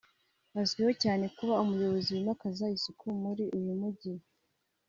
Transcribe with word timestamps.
Azwiho 0.61 0.91
cyane 1.03 1.25
kuba 1.35 1.53
umuyobozi 1.63 2.09
wimakaza 2.15 2.65
isuku 2.77 3.05
muri 3.23 3.43
uyu 3.57 3.73
mujyi 3.81 4.13